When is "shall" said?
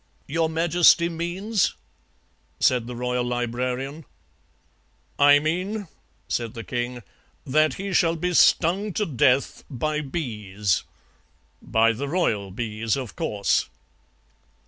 7.93-8.15